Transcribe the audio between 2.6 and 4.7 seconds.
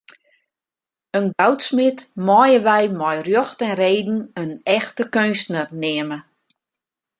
wy mei rjocht en reden in